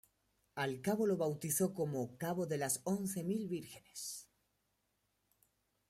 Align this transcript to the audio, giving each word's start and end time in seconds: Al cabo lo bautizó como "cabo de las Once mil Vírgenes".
Al 0.55 0.81
cabo 0.81 1.05
lo 1.05 1.15
bautizó 1.15 1.75
como 1.75 2.17
"cabo 2.17 2.47
de 2.47 2.57
las 2.57 2.81
Once 2.85 3.23
mil 3.23 3.47
Vírgenes". 3.47 4.27